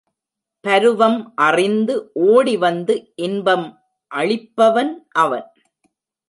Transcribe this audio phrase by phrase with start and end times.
[0.63, 1.33] பருவம்
[1.35, 1.95] அறிந்து
[2.13, 2.95] ஓடி வந்து
[3.15, 3.67] இன்பம்
[4.11, 4.91] அளிப்பவன்
[5.17, 5.47] அவன்.